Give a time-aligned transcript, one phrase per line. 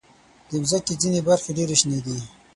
[0.49, 2.17] د مځکې ځینې برخې ډېر شنې دي.